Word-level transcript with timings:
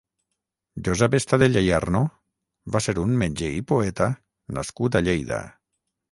Josep 0.85 1.15
Estadella 1.17 1.61
i 1.65 1.67
Arnó 1.79 1.99
va 2.75 2.81
ser 2.85 2.95
un 3.01 3.13
metge 3.23 3.49
i 3.57 3.59
poeta 3.73 4.07
nascut 4.59 4.97
a 4.97 5.03
Lleida. 5.09 5.39